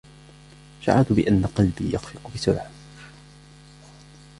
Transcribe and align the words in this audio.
شعرت 0.81 1.13
بأن 1.13 1.45
قلبي 1.45 1.93
يخفق 1.95 2.31
بسرعة. 2.35 2.69